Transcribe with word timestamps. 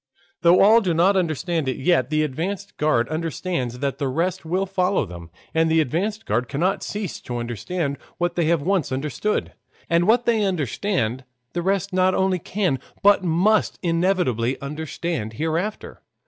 Though 0.41 0.61
all 0.61 0.81
do 0.81 0.95
not 0.95 1.15
understand 1.15 1.67
it 1.67 1.77
yet, 1.77 2.09
the 2.09 2.23
advanced 2.23 2.75
guard 2.77 3.07
understand 3.09 3.75
and 3.83 3.93
the 3.99 4.07
rest 4.07 4.43
will 4.43 4.65
follow 4.65 5.05
them. 5.05 5.29
And 5.53 5.69
the 5.69 5.79
advanced 5.79 6.25
guard 6.25 6.49
cannot 6.49 6.81
cease 6.81 7.19
to 7.21 7.37
understand 7.37 7.99
what 8.17 8.33
they 8.35 8.45
have 8.45 8.63
once 8.63 8.91
understood; 8.91 9.53
and 9.91 10.07
what 10.07 10.25
they 10.25 10.43
understand 10.43 11.23
the 11.53 11.61
rest 11.61 11.93
not 11.93 12.15
only 12.15 12.39
can 12.39 12.79
but 13.03 13.23
must 13.23 13.77
inevitably 13.83 14.59
understand 14.59 15.33
hereafter. 15.33 16.01